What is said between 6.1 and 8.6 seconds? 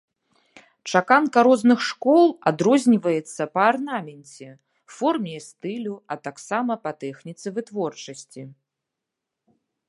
а таксама па тэхніцы вытворчасці.